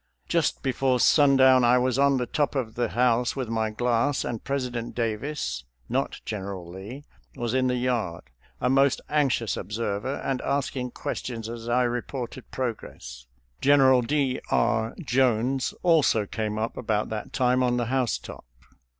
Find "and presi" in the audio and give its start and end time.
4.25-4.71